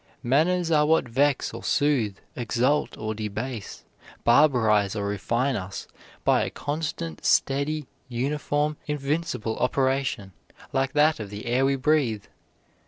[0.23, 3.83] Manners are what vex or soothe, exalt or debase,
[4.25, 5.87] barbarize or refine us
[6.23, 10.31] by a constant, steady, uniform, invincible operation
[10.73, 12.23] like that of the air we breathe.